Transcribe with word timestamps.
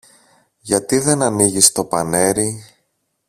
Γιατί 0.59 0.97
δεν 0.97 1.21
ανοίγεις 1.21 1.71
το 1.71 1.85
πανέρι; 1.85 2.65